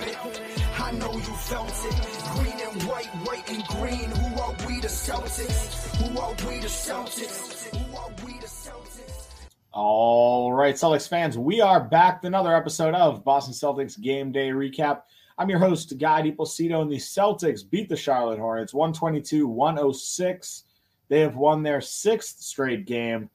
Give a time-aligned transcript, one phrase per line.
[0.00, 0.16] it.
[0.78, 1.94] I know you felt it.
[2.36, 4.10] Green and white, white and green.
[4.10, 5.96] Who are we the Celtics?
[5.96, 7.74] Who are we the Celtics?
[7.76, 9.28] Who are we the Celtics?
[9.72, 14.50] All right, Celtics fans, we are back with another episode of Boston Celtics Game Day
[14.50, 15.02] Recap.
[15.38, 20.64] I'm your host, Guy DiPlacido, and the Celtics beat the Charlotte Hornets 122 106.
[21.08, 23.30] They have won their sixth straight game.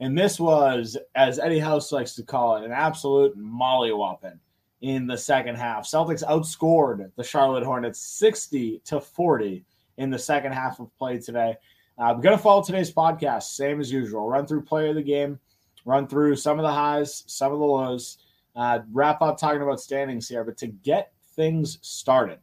[0.00, 4.38] And this was, as Eddie House likes to call it, an absolute mollywhopping
[4.80, 5.84] in the second half.
[5.84, 9.64] Celtics outscored the Charlotte Hornets 60 to 40
[9.96, 11.56] in the second half of play today.
[11.98, 14.28] Uh, we're going to follow today's podcast, same as usual.
[14.28, 15.40] Run through player of the game,
[15.84, 18.18] run through some of the highs, some of the lows,
[18.54, 20.44] uh, wrap up talking about standings here.
[20.44, 22.38] But to get things started,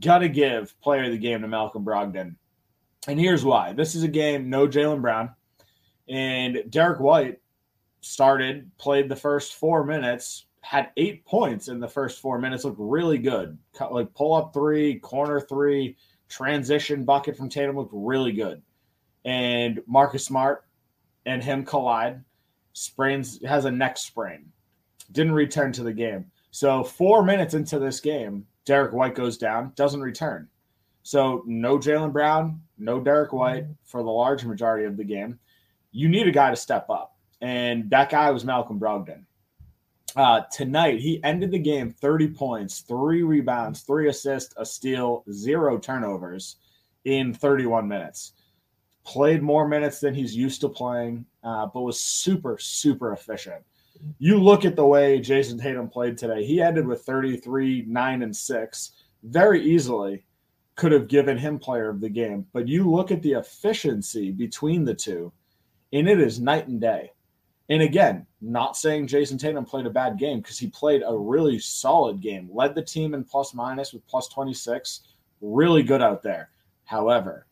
[0.00, 2.36] got to give player of the game to Malcolm Brogdon.
[3.08, 5.30] And here's why this is a game, no Jaylen Brown.
[6.08, 7.40] And Derrick White
[8.00, 12.80] started, played the first four minutes, had eight points in the first four minutes, looked
[12.80, 13.56] really good.
[13.90, 15.96] Like pull up three, corner three,
[16.28, 18.62] transition bucket from Tatum looked really good.
[19.24, 20.64] And Marcus Smart
[21.24, 22.22] and him collide,
[22.72, 24.50] sprains, has a neck sprain,
[25.12, 26.26] didn't return to the game.
[26.50, 30.48] So four minutes into this game, Derrick White goes down, doesn't return.
[31.02, 35.38] So no Jaylen Brown, no Derrick White for the large majority of the game
[35.96, 37.16] you need a guy to step up.
[37.40, 39.22] And that guy was Malcolm Brogdon.
[40.16, 45.76] Uh, tonight, he ended the game 30 points, three rebounds, three assists, a steal, zero
[45.76, 46.56] turnovers
[47.04, 48.32] in 31 minutes.
[49.04, 53.62] Played more minutes than he's used to playing, uh, but was super, super efficient.
[54.18, 58.34] You look at the way Jayson Tatum played today, he ended with 33, 9, and
[58.34, 58.92] 6.
[59.22, 60.24] Very easily
[60.76, 62.46] could have given him player of the game.
[62.52, 65.32] But you look at the efficiency between the two
[65.92, 67.12] and it is night and day.
[67.68, 71.58] And again, not saying Jayson Tatum played a bad game because he played a really
[71.58, 75.00] solid game, led the team in plus minus with plus 26,
[75.40, 76.50] really good out there.
[76.84, 77.46] However,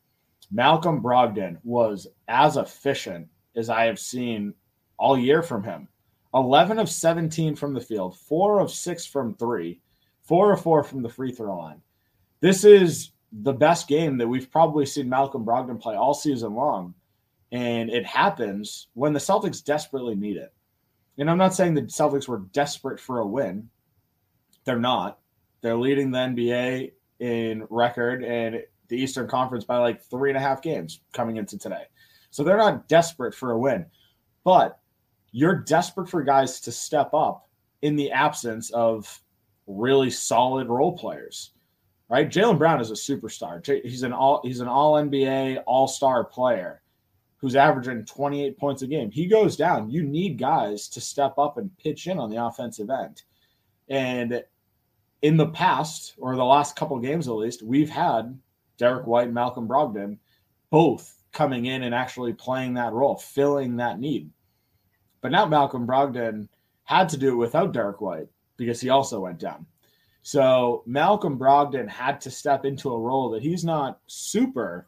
[0.52, 4.54] Malcolm Brogdon was as efficient as I have seen
[4.96, 5.88] all year from him
[6.34, 9.80] 11 of 17 from the field, four of six from three,
[10.22, 11.80] four of four from the free throw line.
[12.40, 16.94] This is the best game that we've probably seen Malcolm Brogdon play all season long.
[17.54, 20.52] And it happens when the Celtics desperately need it.
[21.18, 23.70] And I'm not saying the Celtics were desperate for a win.
[24.64, 25.20] They're not.
[25.60, 30.40] They're leading the NBA in record and the Eastern Conference by like three and a
[30.40, 31.84] half games coming into today.
[32.30, 33.86] So they're not desperate for a win.
[34.42, 34.80] But
[35.30, 37.48] you're desperate for guys to step up
[37.82, 39.22] in the absence of
[39.68, 41.52] really solid role players.
[42.08, 42.28] Right?
[42.28, 43.64] Jaylen Brown is a superstar.
[43.84, 46.80] He's an all he's an all NBA, all-star player
[47.44, 49.10] who's averaging 28 points a game.
[49.10, 49.90] He goes down.
[49.90, 53.20] You need guys to step up and pitch in on the offensive end.
[53.90, 54.42] And
[55.20, 58.40] in the past, or the last couple games at least, we've had
[58.78, 60.16] Derrick White and Malcolm Brogdon
[60.70, 64.30] both coming in and actually playing that role, filling that need.
[65.20, 66.48] But now Malcolm Brogdon
[66.84, 69.66] had to do it without Derrick White because he also went down.
[70.22, 74.86] So Malcolm Brogdon had to step into a role that he's not super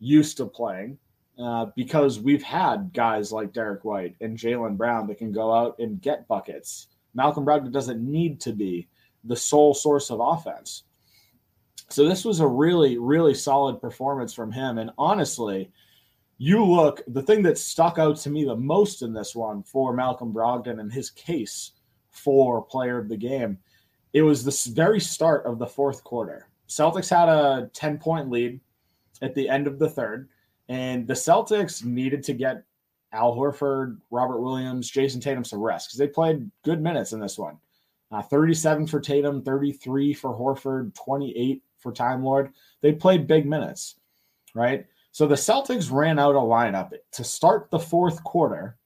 [0.00, 0.98] used to playing
[1.38, 5.76] uh, because we've had guys like Derrick White and Jaylen Brown that can go out
[5.78, 6.88] and get buckets.
[7.14, 8.88] Malcolm Brogdon doesn't need to be
[9.24, 10.84] the sole source of offense.
[11.90, 14.78] So this was a really, really solid performance from him.
[14.78, 15.70] And honestly,
[16.38, 19.92] you look, the thing that stuck out to me the most in this one for
[19.92, 21.72] Malcolm Brogdon and his case
[22.10, 23.58] for player of the game,
[24.12, 26.48] it was the very start of the fourth quarter.
[26.68, 28.60] Celtics had a 10 point lead
[29.22, 30.28] at the end of the third.
[30.68, 32.64] And the Celtics needed to get
[33.12, 37.38] Al Horford, Robert Williams, Jayson Tatum some rest because they played good minutes in this
[37.38, 37.58] one.
[38.10, 42.52] Uh, 37 for Tatum, 33 for Horford, 28 for Time Lord.
[42.80, 43.96] They played big minutes,
[44.54, 44.86] right?
[45.12, 48.78] So the Celtics ran out a lineup to start the fourth quarter,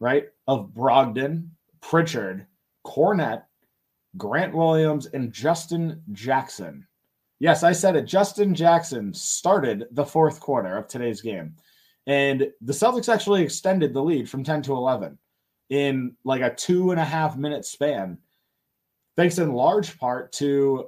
[0.00, 1.48] right, of Brogdon,
[1.80, 2.46] Pritchard,
[2.86, 3.42] Kornet,
[4.16, 6.86] Grant Williams, and Justin Jackson.
[7.40, 8.02] Yes, I said it.
[8.02, 11.54] Justin Jackson started the fourth quarter of today's game.
[12.06, 15.18] And the Celtics actually extended the lead from 10 to 11
[15.70, 18.18] in like a two and a half minute span,
[19.16, 20.86] thanks in large part to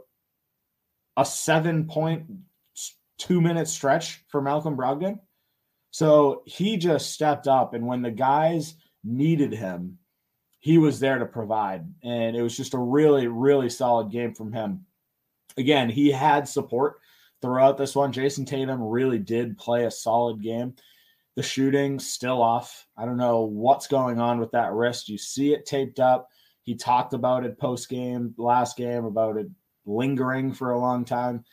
[1.16, 2.26] a seven point
[3.18, 5.20] two minute stretch for Malcolm Brogdon.
[5.90, 8.74] So he just stepped up, and when the guys
[9.04, 9.98] needed him,
[10.60, 11.84] he was there to provide.
[12.02, 14.86] And it was just a really, really solid game from him
[15.56, 17.00] again, he had support
[17.40, 18.12] throughout this one.
[18.12, 20.74] Jayson Tatum really did play a solid game.
[21.36, 22.86] The shooting still off.
[22.96, 25.08] I don't know what's going on with that wrist.
[25.08, 26.28] You see it taped up.
[26.62, 29.48] He talked about it post game, last game, about it
[29.86, 31.44] lingering for a long time.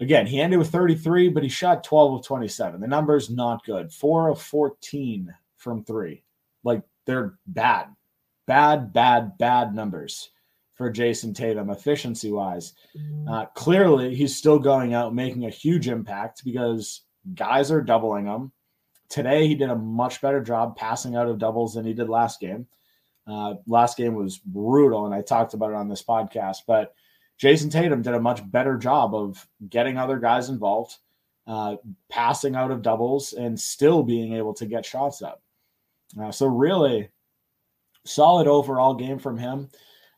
[0.00, 2.80] Again, he ended with 33, but he shot 12 of 27.
[2.80, 3.92] The number's not good.
[3.92, 6.22] Four of 14 from three.
[6.64, 7.88] Like they're bad,
[8.46, 10.30] bad, bad, bad numbers
[10.78, 12.72] for Jayson Tatum efficiency wise.
[12.96, 13.28] Mm-hmm.
[13.28, 17.02] Uh, clearly, he's still going out making a huge impact because
[17.34, 18.52] guys are doubling him.
[19.10, 22.40] Today, he did a much better job passing out of doubles than he did last
[22.40, 22.66] game.
[23.26, 26.58] Uh, last game was brutal, and I talked about it on this podcast.
[26.66, 26.94] But
[27.38, 30.96] Jayson Tatum did a much better job of getting other guys involved,
[31.46, 31.76] uh,
[32.08, 35.42] passing out of doubles, and still being able to get shots up.
[36.18, 37.08] Uh, so, really
[38.04, 39.68] solid overall game from him.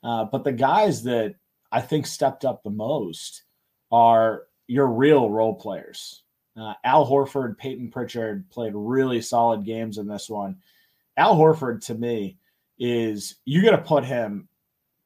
[0.02, 1.34] Uh, but the guys that
[1.70, 3.42] I think stepped up the most
[3.92, 6.22] are your real role players.
[6.56, 10.56] Uh, Al Horford, Payton Pritchard played really solid games in this one.
[11.16, 12.38] Al Horford, to me,
[12.78, 14.48] is you got to put him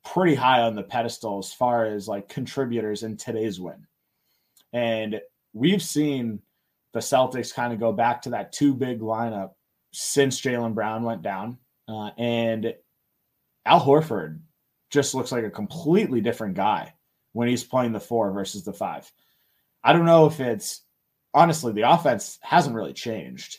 [0.05, 3.87] pretty high on the pedestal as far as like contributors in today's win.
[4.73, 5.21] And
[5.53, 6.41] we've seen
[6.93, 9.53] the Celtics kind of go back to that two big lineup
[9.93, 11.59] since Jaylen Brown went down.
[11.89, 12.75] Uh, and
[13.67, 14.41] Al Horford
[14.95, 16.95] just looks like a completely different guy
[17.33, 19.11] when he's playing the four versus the five.
[19.83, 20.83] I don't know if it's
[21.35, 23.59] honestly the offense hasn't really changed.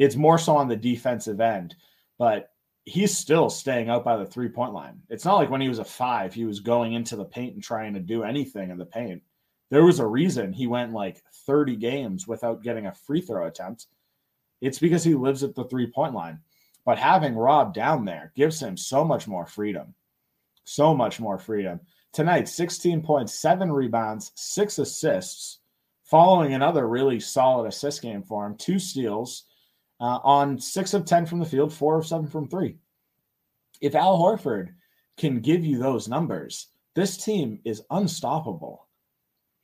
[0.00, 1.76] It's more so on the defensive end,
[2.18, 2.50] but
[2.84, 5.00] he's still staying out by the three point line.
[5.08, 7.62] It's not like when he was a five, he was going into the paint and
[7.62, 9.22] trying to do anything in the paint.
[9.70, 13.86] There was a reason he went like 30 games without getting a free throw attempt.
[14.60, 16.40] It's because he lives at the three point line.
[16.84, 19.94] But having Rob down there gives him so much more freedom.
[20.64, 21.80] So much more freedom.
[22.12, 25.58] Tonight, 16.7 rebounds, six assists,
[26.04, 29.44] following another really solid assist game for him, two steals
[30.00, 32.76] uh, on six of 10 from the field, four of seven from three.
[33.80, 34.74] If Al Horford
[35.16, 38.86] can give you those numbers, this team is unstoppable.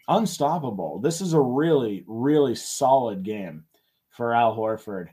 [0.09, 0.99] Unstoppable.
[0.99, 3.65] This is a really, really solid game
[4.11, 5.09] for Al Horford.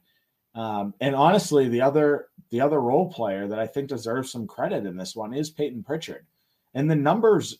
[0.55, 4.85] Um, and honestly, the other the other role player that I think deserves some credit
[4.85, 6.25] in this one is Payton Pritchard.
[6.73, 7.59] And the numbers,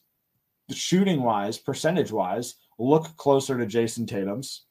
[0.72, 4.64] shooting wise, percentage wise, look closer to Jayson Tatum's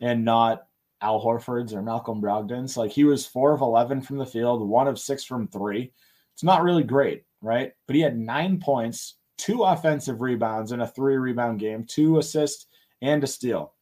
[0.00, 0.66] and not
[1.00, 2.76] Al Horford's or Malcolm Brogdon's.
[2.76, 5.92] Like he was four of 11 from the field, one of six from three.
[6.34, 7.72] It's not really great, right?
[7.86, 12.66] But he had nine points, two offensive rebounds in a three rebound game, two assists,
[13.00, 13.74] and a steal.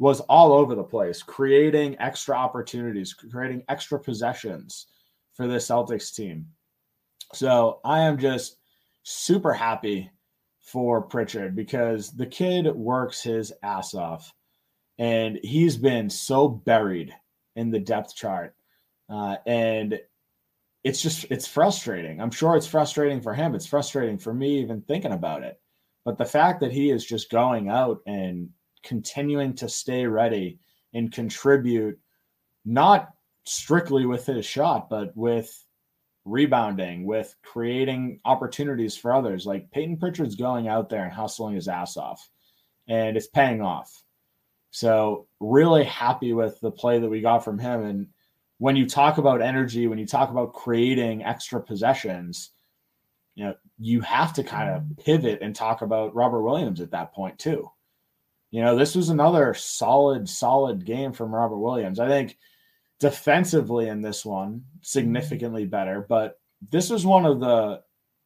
[0.00, 4.86] Was all over the place, creating extra opportunities, creating extra possessions
[5.34, 6.46] for the Celtics team.
[7.34, 8.56] So I am just
[9.02, 10.10] super happy
[10.60, 14.32] for Pritchard because the kid works his ass off
[14.98, 17.14] and he's been so buried
[17.56, 18.54] in the depth chart.
[19.08, 20.00] Uh, and
[20.84, 22.20] it's just it's frustrating.
[22.20, 23.54] I'm sure it's frustrating for him.
[23.54, 25.60] It's frustrating for me even thinking about it.
[26.04, 28.48] But the fact that he is just going out and
[28.82, 30.58] continuing to stay ready
[30.94, 31.98] and contribute,
[32.64, 33.10] not
[33.44, 35.64] strictly with his shot, but with
[36.24, 39.46] rebounding, with creating opportunities for others.
[39.46, 42.28] Like Payton Pritchard's going out there and hustling his ass off,
[42.88, 44.02] and it's paying off.
[44.70, 47.82] So really happy with the play that we got from him.
[47.84, 48.06] And
[48.58, 52.50] when you talk about energy, when you talk about creating extra possessions,
[53.34, 57.12] you know, you have to kind of pivot and talk about Robert Williams at that
[57.12, 57.70] point too.
[58.50, 62.00] You know, this was another solid, solid game from Robert Williams.
[62.00, 62.36] I think
[62.98, 66.40] defensively in this one, significantly better, but
[66.70, 67.82] this was one of the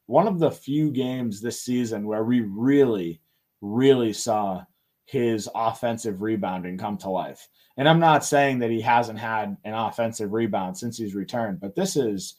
[0.06, 3.20] one of the few games this season where we really,
[3.62, 4.62] really saw
[5.06, 7.48] his offensive rebounding come to life.
[7.76, 11.74] And I'm not saying that he hasn't had an offensive rebound since he's returned, but
[11.74, 12.36] this is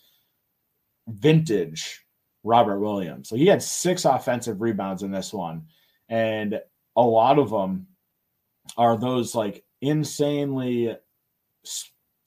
[1.08, 2.06] vintage
[2.44, 3.30] Robert Williams.
[3.30, 5.65] So he had six offensive rebounds in this one,
[6.10, 6.60] and
[6.96, 7.88] a lot of them
[8.78, 10.96] are those like insanely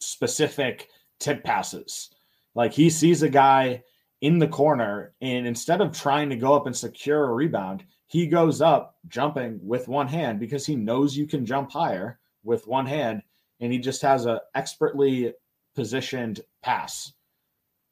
[0.00, 0.88] specific
[1.20, 2.10] tip passes.
[2.54, 3.82] Like he sees a guy
[4.20, 8.26] in the corner, and instead of trying to go up and secure a rebound, he
[8.26, 12.86] goes up jumping with one hand because he knows you can jump higher with one
[12.86, 13.22] hand
[13.60, 15.32] and he just has a expertly
[15.74, 17.12] positioned pass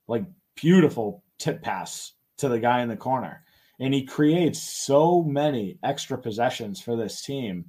[0.08, 0.24] like
[0.56, 3.44] beautiful tip pass to the guy in the corner
[3.78, 7.66] and he creates so many extra possessions for this team.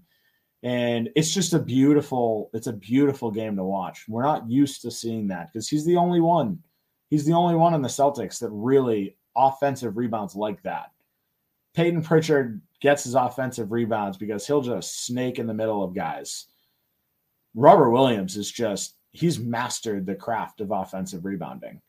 [0.64, 4.06] And it's just a beautiful it's a beautiful game to watch.
[4.08, 6.60] We're not used to seeing that because he's the only one.
[7.10, 10.92] He's the only one in the celtics that really offensive rebounds like that.
[11.76, 16.46] Payton Pritchard gets his offensive rebounds because he'll just snake in the middle of guys.
[17.54, 21.82] Robert Williams is just he's mastered the craft of offensive rebounding.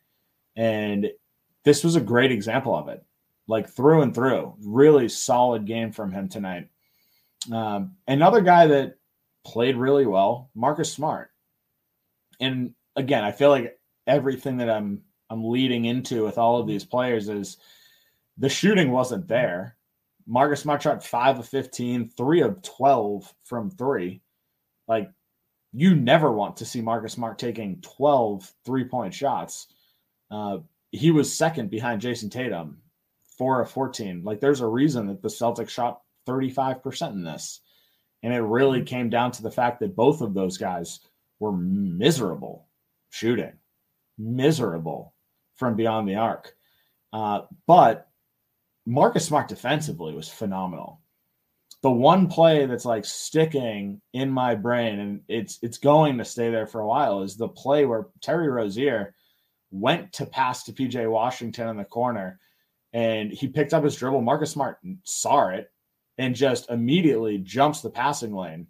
[0.57, 1.11] And
[1.65, 3.05] this was a great example of it,
[3.49, 4.55] like through and through.
[4.63, 6.69] Really solid game from him tonight.
[7.53, 8.95] Um, another guy that
[9.45, 11.31] played really well, Marcus Smart.
[12.41, 16.85] And again, I feel like everything that I'm I'm leading into with all of these
[16.85, 17.59] players is
[18.39, 19.77] the shooting wasn't there.
[20.27, 24.23] Marcus Smart shot five of 15, three of 12 from three.
[24.87, 25.11] Like,
[25.73, 29.69] you never want to see Marcus Smart taking 12 three point shots.
[30.31, 30.59] Uh,
[30.93, 32.79] he was second behind Jayson Tatum,
[33.39, 34.23] four of 14.
[34.25, 37.61] Like, there's a reason that the Celtics shot 35% in this.
[38.23, 41.01] And it really came down to the fact that both of those guys
[41.39, 42.67] were miserable
[43.11, 43.53] shooting,
[44.19, 45.15] miserable
[45.55, 46.55] from beyond the arc.
[47.13, 48.09] Uh, but
[48.87, 51.01] Marcus Smart defensively was phenomenal.
[51.83, 56.51] The one play that's like sticking in my brain, and it's it's going to stay
[56.51, 59.15] there for a while, is the play where Terry Rozier
[59.71, 62.41] went to pass to PJ Washington in the corner,
[62.99, 64.23] and he picked up his dribble.
[64.23, 65.71] Marcus Smart saw it
[66.19, 68.67] and just immediately jumps the passing lane,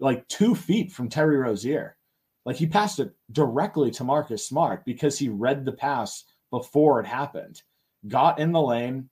[0.00, 1.98] like two feet from Terry Rozier.
[2.46, 7.06] Like he passed it directly to Marcus Smart because he read the pass before it
[7.06, 7.60] happened,
[8.06, 9.10] got in the lane,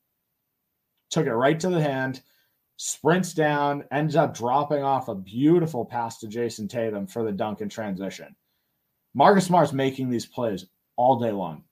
[1.11, 2.23] took it right to the hand,
[2.79, 7.61] sprints down, ends up dropping off a beautiful pass to Jayson Tatum for the dunk
[7.61, 8.35] in transition.
[9.13, 10.65] Marcus Smart's making these plays
[10.97, 11.65] all day long.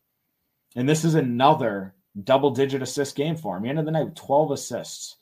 [0.76, 3.64] And this is another double digit assist game for him.
[3.64, 5.16] End of the night, 12 assists,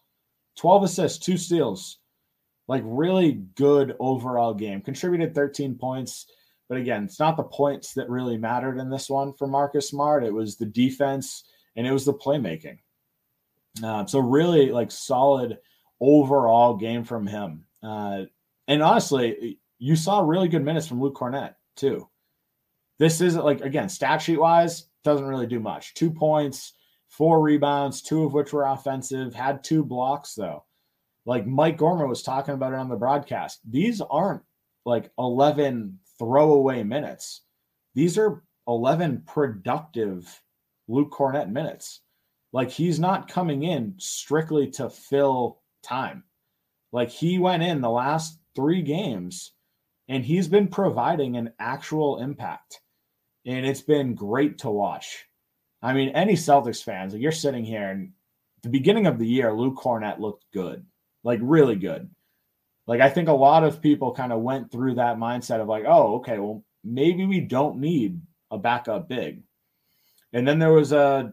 [0.58, 1.98] 12 assists, two steals.
[2.68, 4.82] Like really good overall game.
[4.82, 6.26] Contributed 13 points.
[6.68, 10.24] But again, it's not the points that really mattered in this one for Marcus Smart.
[10.24, 11.44] It was the defense
[11.76, 12.78] and it was the playmaking.
[13.82, 15.58] Uh, so really like solid
[16.00, 17.64] overall game from him.
[17.82, 18.22] Uh,
[18.68, 22.08] and honestly, you saw really good minutes from Luke Kornet, too.
[22.98, 25.94] This isn't like again stat sheet wise doesn't really do much.
[25.94, 26.72] Two points,
[27.12, 29.34] four rebounds, two of which were offensive.
[29.34, 30.64] Had two blocks though.
[31.26, 33.60] Like Mike Gorman was talking about it on the broadcast.
[33.70, 34.42] These aren't
[34.84, 37.42] like 11 throwaway minutes.
[37.94, 40.42] These are 11 productive
[40.88, 42.00] Luke Kornet minutes.
[42.52, 46.24] Like he's not coming in strictly to fill time.
[46.92, 49.52] Like he went in the last three games
[50.08, 52.80] and he's been providing an actual impact.
[53.44, 55.26] And it's been great to watch.
[55.82, 58.12] I mean, any Celtics fans, like you're sitting here and
[58.62, 60.84] the beginning of the year, Luke Kornet looked good,
[61.24, 62.08] like really good.
[62.86, 65.84] Like I think a lot of people kind of went through that mindset of like,
[65.86, 68.20] oh, okay, well, maybe we don't need
[68.50, 69.42] a backup big.
[70.32, 71.32] And then there was a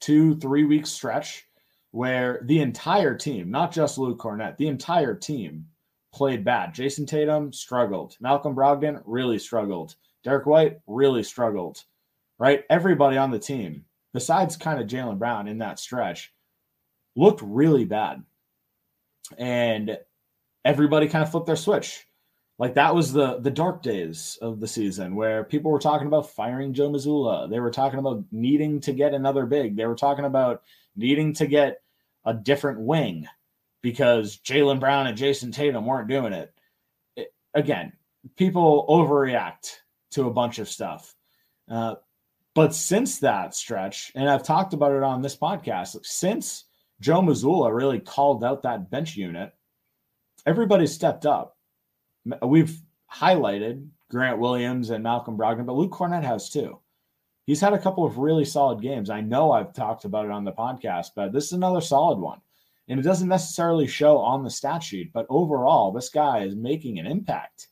[0.00, 1.46] two, three week stretch
[1.90, 5.66] where the entire team, not just Luke Kornet, the entire team
[6.12, 6.74] played bad.
[6.74, 8.16] Jayson Tatum struggled.
[8.20, 9.96] Malcolm Brogdon really struggled.
[10.24, 11.82] Derrick White really struggled.
[12.42, 12.64] Right?
[12.68, 16.32] Everybody on the team, besides kind of Jaylen Brown in that stretch,
[17.14, 18.24] looked really bad.
[19.38, 19.96] And
[20.64, 22.04] everybody kind of flipped their switch.
[22.58, 26.30] Like that was the the dark days of the season where people were talking about
[26.30, 27.48] firing Joe Mazzulla.
[27.48, 29.76] They were talking about needing to get another big.
[29.76, 30.62] They were talking about
[30.96, 31.80] needing to get
[32.24, 33.28] a different wing
[33.82, 36.52] because Jaylen Brown and Jayson Tatum weren't doing it.
[37.14, 37.32] it.
[37.54, 37.92] Again,
[38.34, 39.76] people overreact
[40.10, 41.14] to a bunch of stuff.
[41.70, 41.94] Uh,
[42.54, 46.64] but since that stretch, and I've talked about it on this podcast, since
[47.00, 49.52] Joe Mazzulla really called out that bench unit,
[50.46, 51.56] everybody stepped up.
[52.42, 52.78] We've
[53.12, 56.78] highlighted Grant Williams and Malcolm Brogdon, but Luke Kornet has too.
[57.46, 59.10] He's had a couple of really solid games.
[59.10, 62.40] I know I've talked about it on the podcast, but this is another solid one.
[62.88, 66.98] And it doesn't necessarily show on the stat sheet, but overall, this guy is making
[66.98, 67.68] an impact.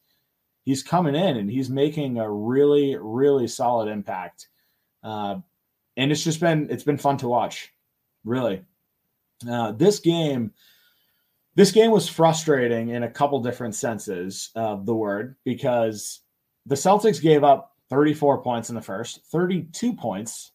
[0.64, 4.49] He's coming in and he's making a really, really solid impact.
[5.02, 5.37] Uh,
[5.97, 7.73] and it's just been it's been fun to watch,
[8.25, 8.62] really.
[9.49, 10.52] Uh, this game,
[11.54, 16.21] this game was frustrating in a couple different senses of the word because
[16.66, 20.52] the Celtics gave up 34 points in the first, 32 points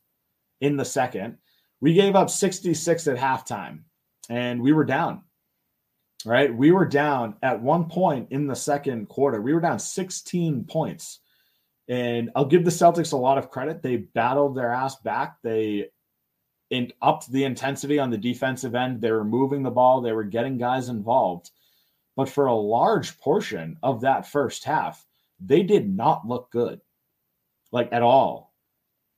[0.62, 1.38] in the second.
[1.82, 3.82] We gave up 66 at halftime
[4.30, 5.24] and we were down.
[6.26, 6.56] Right?
[6.56, 9.42] We were down at one point in the second quarter.
[9.42, 11.20] We were down 16 points.
[11.88, 13.82] And I'll give the Celtics a lot of credit.
[13.82, 15.38] They battled their ass back.
[15.44, 15.90] They
[16.70, 19.02] in, upped the intensity on the defensive end.
[19.02, 21.52] They were moving the ball, they were getting guys involved.
[22.16, 25.06] But for a large portion of that first half,
[25.40, 26.80] they did not look good,
[27.72, 28.54] like at all.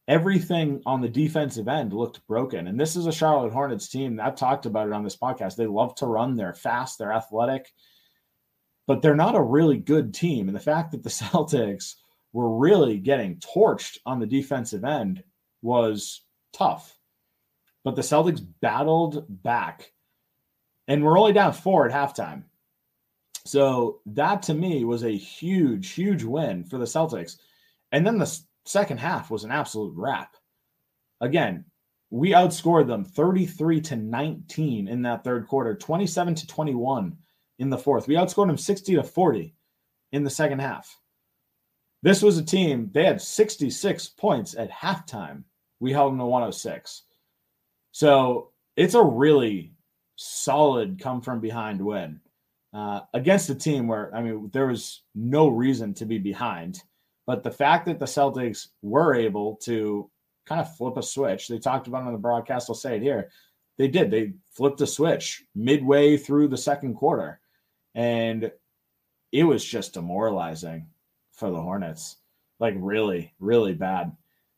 [0.08, 2.68] Everything on the defensive end looked broken.
[2.68, 4.20] And this is a Charlotte Hornets team.
[4.22, 5.58] I've talked about it on this podcast.
[5.58, 7.72] They love to run, they're fast, they're athletic,
[8.88, 10.48] but they're not a really good team.
[10.48, 11.96] And the fact that the Celtics
[12.38, 15.24] were really getting torched on the defensive end
[15.64, 16.22] was
[16.54, 16.96] tough.
[17.84, 19.92] But the Celtics battled back,
[20.88, 22.44] and we're only down four at halftime.
[23.44, 27.38] So that to me was a huge, huge win for the Celtics.
[27.92, 30.36] And then the second half was an absolute wrap.
[31.22, 31.66] Again,
[32.12, 37.18] we outscored them 33 to 19 in that third quarter, 27 to 21
[37.58, 38.08] in the fourth.
[38.08, 39.56] We outscored them 60 to 40
[40.12, 40.96] in the second half.
[42.08, 45.44] This was a team, they had 66 points at halftime.
[45.82, 47.04] We held them to 106.
[47.92, 49.74] So it's a really
[50.16, 52.22] solid come from behind win
[52.74, 56.82] uh, against a team where, I mean, there was no reason to be behind.
[57.26, 60.10] But the fact that the Celtics were able to
[60.46, 63.32] kind of flip a switch, they talked about on the broadcast, I'll say it here.
[63.78, 64.12] They did.
[64.12, 67.42] They flipped a switch midway through the second quarter.
[67.96, 68.50] And
[69.34, 70.88] it was just demoralizing
[71.38, 72.18] for the Hornets.
[72.60, 74.12] Like, really, really bad.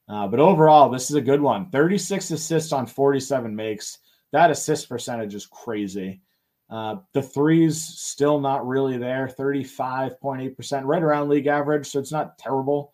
[0.07, 3.99] Uh, but overall, this is a good one 36 assists on 47 makes.
[4.31, 6.21] That assist percentage is crazy.
[6.69, 11.87] Uh, the threes still not really there, 35.8%, right around league average.
[11.87, 12.93] So it's not terrible,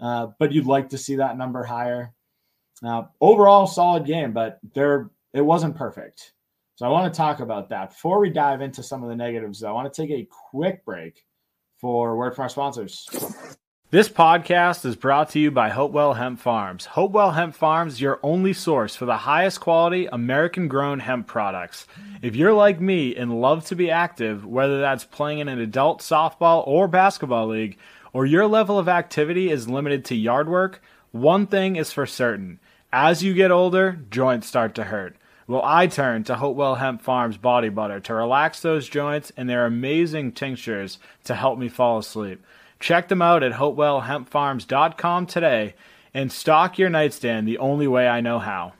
[0.00, 2.12] uh, but you'd like to see that number higher.
[2.84, 6.32] Uh, overall, solid game, but there it wasn't perfect.
[6.74, 7.90] So I want to talk about that.
[7.90, 10.84] Before we dive into some of the negatives, though, I want to take a quick
[10.84, 11.24] break
[11.82, 13.08] for word from our sponsors.
[13.90, 16.86] This podcast is brought to you by Hopewell Hemp Farms.
[16.86, 21.88] Hopewell Hemp Farms, your only source for the highest quality American grown hemp products.
[22.22, 26.00] If you're like me and love to be active, whether that's playing in an adult
[26.00, 27.76] softball or basketball league,
[28.12, 32.60] or your level of activity is limited to yard work, one thing is for certain.
[32.92, 35.16] As you get older, joints start to hurt.
[35.52, 39.66] Well, I turn to Hopewell Hemp Farms body butter to relax those joints and their
[39.66, 42.42] amazing tinctures to help me fall asleep.
[42.80, 45.74] Check them out at hopewellhempfarms.com today
[46.14, 48.72] and stock your nightstand the only way I know how.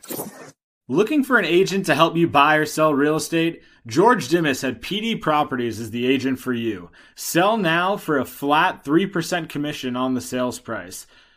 [0.88, 3.62] Looking for an agent to help you buy or sell real estate?
[3.86, 6.88] George Dimas at PD Properties is the agent for you.
[7.14, 11.06] Sell now for a flat 3% commission on the sales price.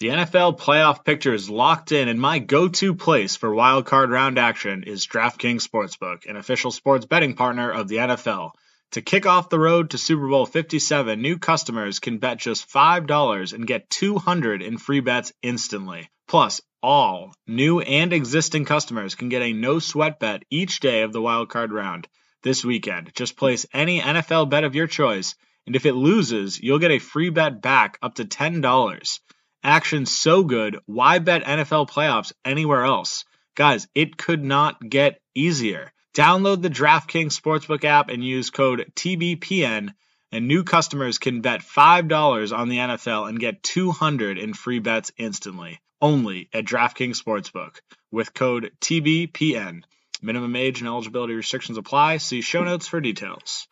[0.00, 4.38] The NFL playoff picture is locked in, and my go to place for wildcard round
[4.38, 8.52] action is DraftKings Sportsbook, an official sports betting partner of the NFL.
[8.92, 13.52] To kick off the road to Super Bowl 57, new customers can bet just $5
[13.52, 16.08] and get 200 in free bets instantly.
[16.28, 21.12] Plus, all new and existing customers can get a no sweat bet each day of
[21.12, 22.06] the wildcard round
[22.44, 23.10] this weekend.
[23.16, 25.34] Just place any NFL bet of your choice,
[25.66, 29.18] and if it loses, you'll get a free bet back up to $10.
[29.64, 33.24] Action so good, why bet NFL playoffs anywhere else?
[33.56, 35.92] Guys, it could not get easier.
[36.14, 39.92] Download the DraftKings Sportsbook app and use code TBPN,
[40.30, 45.10] and new customers can bet $5 on the NFL and get 200 in free bets
[45.16, 45.80] instantly.
[46.00, 47.80] Only at DraftKings Sportsbook
[48.12, 49.82] with code TBPN.
[50.22, 52.18] Minimum age and eligibility restrictions apply.
[52.18, 53.66] See show notes for details.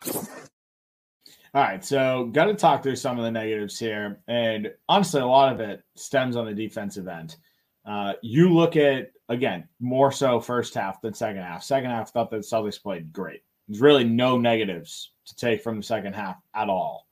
[1.53, 5.25] All right, so got to talk through some of the negatives here, and honestly, a
[5.25, 7.37] lot of it stems on the defensive end.
[7.85, 11.63] Uh, you look at again more so first half than second half.
[11.63, 13.43] Second half, thought that Celtics played great.
[13.67, 17.07] There's really no negatives to take from the second half at all.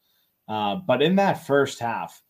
[0.48, 2.22] Uh, but in that first half,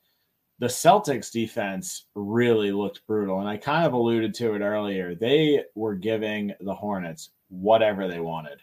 [0.59, 5.15] the Celtics defense really looked brutal, and I kind of alluded to it earlier.
[5.15, 8.61] They were giving the Hornets whatever they wanted.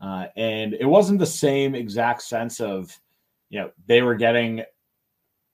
[0.00, 2.96] Uh, and it wasn't the same exact sense of,
[3.50, 4.62] you know, they were getting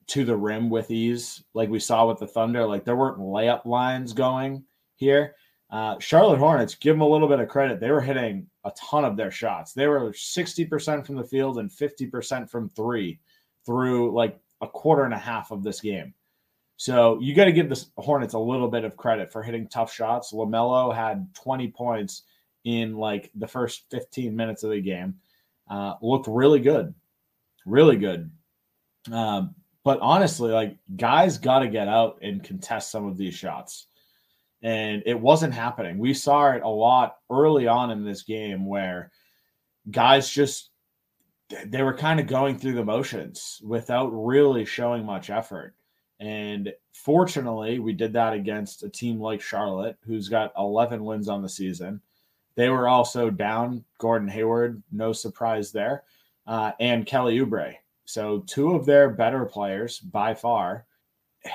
[0.07, 2.67] to the rim with ease like we saw with the Thunder.
[2.67, 5.35] Like there weren't layup lines going here.
[5.69, 7.81] Uh, Charlotte Hornets, give them a little bit of credit.
[7.81, 9.73] They were hitting a ton of their shots.
[9.73, 13.19] They were 60% from the field and 50% from three
[13.65, 16.15] through like a quarter and a half of this game.
[16.77, 19.93] So you got to give the Hornets a little bit of credit for hitting tough
[19.93, 20.33] shots.
[20.33, 22.23] LaMelo had 20 points
[22.67, 25.15] in like the first 15 minutes of the game.
[25.71, 26.93] Uh, looked really good,
[27.65, 28.31] really good.
[29.11, 33.87] Um, but honestly, like guys got to get out and contest some of these shots.
[34.63, 35.99] And it wasn't happening.
[35.99, 39.13] We saw it a lot early on in this game where
[39.91, 40.71] guys just
[41.67, 45.75] they were kind of going through the motions without really showing much effort.
[46.19, 51.43] And fortunately, we did that against a team like Charlotte, who's got 11 wins on
[51.43, 52.01] the season
[52.57, 56.05] They were also down Gordon Hayward, no surprise there,
[56.47, 57.75] uh, and Kelly Oubre.
[58.07, 60.87] So two of their better players by far.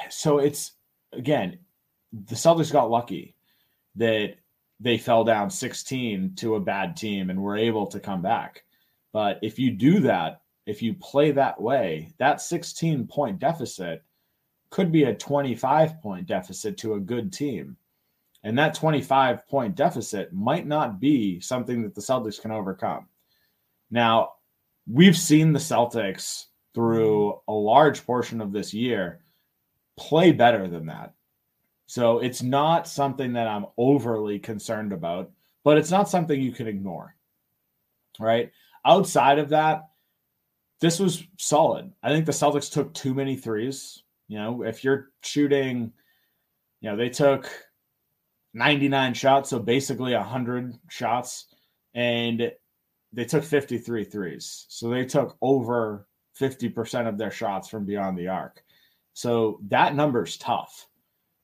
[0.09, 0.73] So it's
[1.11, 1.59] again,
[2.13, 3.35] the Celtics got lucky
[3.95, 4.35] that
[4.79, 8.63] they fell down 16 to a bad team and were able to come back.
[9.13, 14.03] But if you do that, if you play that way, that 16 point deficit
[14.69, 17.77] could be a 25 point deficit to a good team.
[18.43, 23.07] And that 25 point deficit might not be something that the Celtics can overcome.
[23.91, 24.33] Now,
[24.87, 29.21] we've seen the Celtics through a large portion of this year
[29.97, 31.13] play better than that.
[31.85, 35.29] So it's not something that I'm overly concerned about,
[35.63, 37.15] but it's not something you can ignore.
[38.19, 38.51] Right.
[38.85, 39.89] Outside of that,
[40.79, 41.91] this was solid.
[42.01, 44.03] I think the Celtics took too many threes.
[44.27, 45.91] You know, if you're shooting,
[46.79, 47.51] you know, they took
[48.53, 51.47] 99 shots, so basically 100 shots,
[51.93, 52.51] and
[53.13, 54.65] they took 53 threes.
[54.69, 56.07] So they took over
[56.39, 58.63] 50% of their shots from beyond the arc.
[59.13, 60.87] So that number's tough.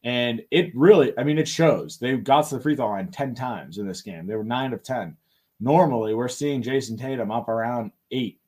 [0.03, 1.97] And it really, I mean, it shows.
[1.97, 4.25] They got to the free throw line 10 times in this game.
[4.25, 5.17] They were nine of 10.
[5.59, 8.39] Normally, we're seeing Jayson Tatum up around eight.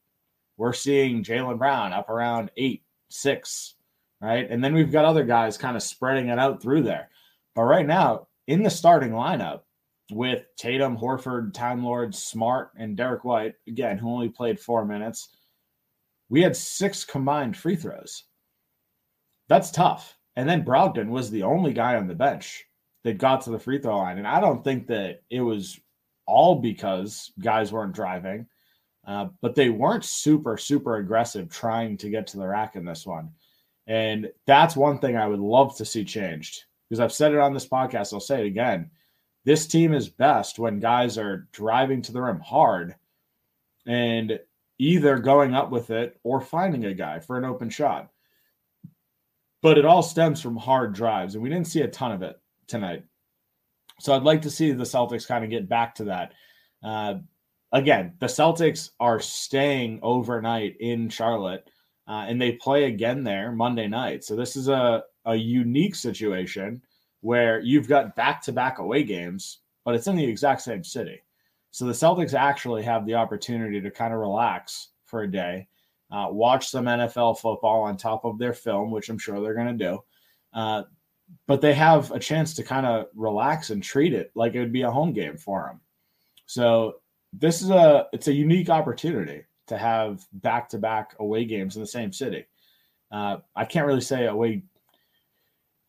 [0.58, 3.76] We're seeing Jaylen Brown up around eight, six,
[4.22, 4.50] right?
[4.50, 7.10] And then we've got other guys kind of spreading it out through there.
[7.56, 9.62] But right now, in the starting lineup
[10.12, 15.30] with Tatum, Horford, Time Lord, Smart, and Derrick White, again, who only played four minutes,
[16.30, 18.24] we had six combined free throws.
[19.50, 20.18] That's tough.
[20.36, 22.66] And then Brogdon was the only guy on the bench
[23.04, 24.18] that got to the free throw line.
[24.18, 25.80] And I don't think that it was
[26.26, 28.48] all because guys weren't driving,
[29.08, 33.06] uh, but they weren't super, super aggressive trying to get to the rack in this
[33.06, 33.30] one.
[33.86, 37.54] And that's one thing I would love to see changed because I've said it on
[37.54, 38.14] this podcast.
[38.14, 38.90] I'll say it again.
[39.46, 42.96] This team is best when guys are driving to the rim hard
[43.86, 44.40] and
[44.80, 48.10] either going up with it or finding a guy for an open shot.
[49.62, 52.40] But it all stems from hard drives, and we didn't see a ton of it
[52.68, 53.04] tonight.
[54.00, 56.34] So I'd like to see the Celtics kind of get back to that.
[56.82, 57.16] Uh,
[57.74, 61.70] again, the Celtics are staying overnight in Charlotte,
[62.08, 64.24] uh, and they play again there Monday night.
[64.24, 66.82] So this is a, a unique situation
[67.22, 71.22] where you've got back to back away games, but it's in the exact same city.
[71.72, 75.68] So the Celtics actually have the opportunity to kind of relax for a day,
[76.12, 79.78] uh, watch some NFL football on top of their film, which I'm sure they're going
[79.78, 80.04] to do.
[80.54, 80.84] Uh,
[81.48, 84.74] but they have a chance to kind of relax and treat it like it would
[84.74, 85.82] be a home game for them.
[86.46, 86.96] So
[87.34, 91.82] this is a it's a unique opportunity to have back to back away games in
[91.82, 92.46] the same city.
[93.12, 94.64] Uh, I can't really say away.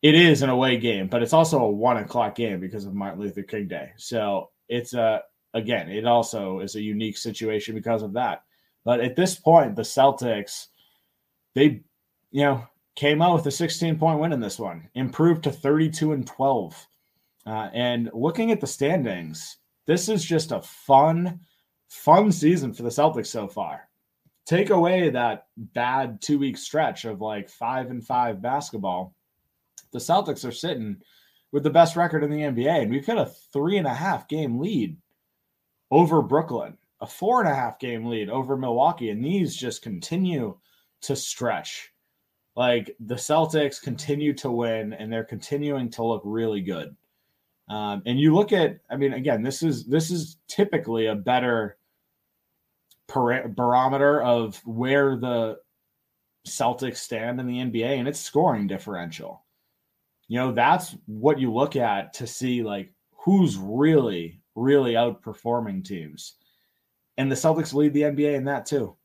[0.01, 3.21] It is an away game, but it's also a one o'clock game because of Martin
[3.21, 3.91] Luther King Day.
[3.97, 5.21] So it's a
[5.53, 8.43] again, it also is a unique situation because of that.
[8.83, 10.67] But at this point, the Celtics,
[11.53, 11.83] they,
[12.31, 16.13] you know, came out with a 16 point win in this one, improved to 32
[16.13, 16.87] and 12.
[17.45, 21.39] Uh, and looking at the standings, this is just a fun,
[21.89, 23.87] fun season for the Celtics so far.
[24.45, 29.13] Take away that bad two week stretch of like five and five basketball.
[29.91, 30.97] The Celtics are sitting
[31.51, 34.27] with the best record in the NBA, and we've got a three and a half
[34.27, 34.97] game lead
[35.89, 40.57] over Brooklyn, a four and a half game lead over Milwaukee, and these just continue
[41.01, 41.91] to stretch.
[42.55, 46.95] Like the Celtics continue to win, and they're continuing to look really good.
[47.69, 51.77] Um, and you look at, I mean, again, this is this is typically a better
[53.07, 55.59] barometer of where the
[56.47, 59.43] Celtics stand in the NBA, and it's scoring differential.
[60.31, 66.35] You know, that's what you look at to see like who's really really outperforming teams.
[67.17, 68.95] And the Celtics lead the NBA in that too.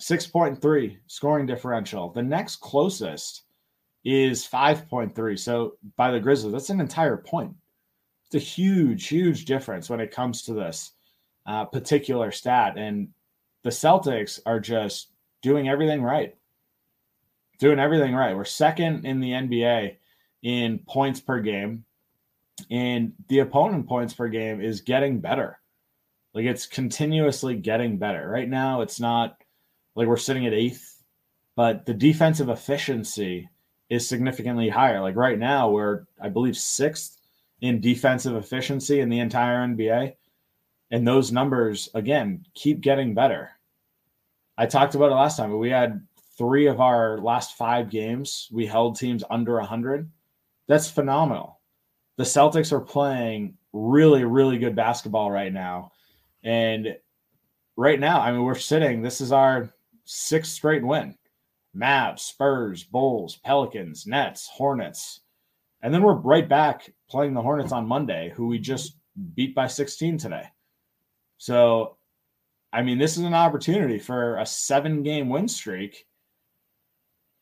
[0.00, 2.10] 6.3 scoring differential.
[2.10, 3.44] The next closest
[4.04, 5.38] is 5.3.
[5.38, 7.54] So by the Grizzlies, that's an entire point.
[8.26, 10.90] It's a huge, huge difference when it comes to this
[11.46, 12.76] uh, particular stat.
[12.76, 13.10] And
[13.62, 16.34] the Celtics are just doing everything right.
[17.60, 18.34] Doing everything right.
[18.34, 19.98] We're second in the NBA
[20.42, 21.84] in points per game
[22.70, 25.58] and the opponent points per game is getting better.
[26.34, 28.28] Like it's continuously getting better.
[28.28, 29.36] Right now, it's not
[29.94, 31.02] like we're sitting at eighth,
[31.56, 33.48] but the defensive efficiency
[33.90, 35.00] is significantly higher.
[35.00, 37.18] Like right now, we're, I believe, sixth
[37.60, 40.14] in defensive efficiency in the entire NBA.
[40.90, 43.50] And those numbers, again, keep getting better.
[44.56, 48.48] I talked about it last time, but we had three of our last five games,
[48.50, 50.10] we held teams under 100.
[50.68, 51.60] That's phenomenal.
[52.16, 55.92] the Celtics are playing really, really good basketball right now.
[56.44, 56.96] And
[57.76, 59.70] right now, I mean, we're sitting, this is our
[60.04, 61.16] sixth straight win.
[61.76, 65.20] Mavs, Spurs, Bulls, Pelicans, Nets, Hornets.
[65.82, 68.96] And then we're right back playing the Hornets on Monday, who we just
[69.34, 70.44] beat by 16 today.
[71.38, 71.96] So,
[72.72, 76.06] I mean, this is an opportunity for a seven game win streak.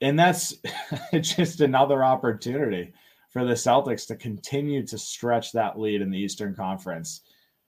[0.01, 0.57] And that's
[1.21, 2.95] just another opportunity
[3.31, 7.23] for the Celtics to continue to stretch that lead in the Eastern Conference.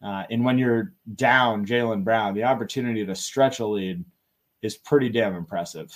[0.04, 4.04] Uh, and when you're down Jaylen Brown, the opportunity to stretch a lead
[4.62, 5.92] is pretty damn impressive.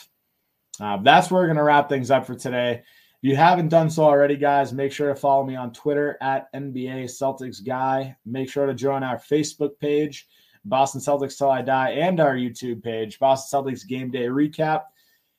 [0.80, 2.82] Uh, that's where we're going to wrap things up for today.
[3.22, 6.52] If you haven't done so already, guys, make sure to follow me on Twitter at
[6.52, 8.16] NBA Celtics Guy.
[8.24, 10.28] Make sure to join our Facebook page,
[10.64, 14.82] Boston Celtics Till I Die, and our YouTube page, Boston Celtics Game Day Recap.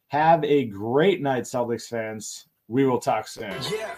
[0.07, 2.47] Have a great night, Celtics fans.
[2.67, 3.53] We will talk soon.
[3.71, 3.93] Yeah,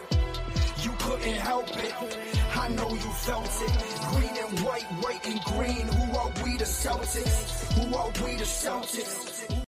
[1.20, 2.18] couldn't help it.
[2.56, 3.72] I know you felt it.
[4.12, 5.88] Green and white, white and green.
[5.88, 7.74] Who are we the Celtics?
[7.74, 9.50] Who are we the Celtics?